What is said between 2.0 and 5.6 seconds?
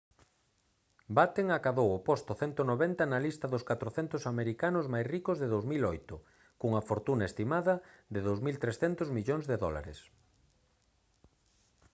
posto 190 na lista dos 400 americanos máis ricos de